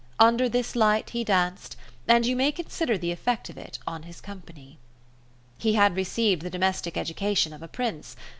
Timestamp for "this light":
0.49-1.11